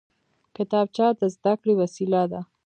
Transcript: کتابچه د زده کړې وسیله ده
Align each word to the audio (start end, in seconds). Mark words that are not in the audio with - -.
کتابچه 0.55 1.07
د 1.19 1.21
زده 1.35 1.53
کړې 1.61 1.73
وسیله 1.81 2.21
ده 2.31 2.41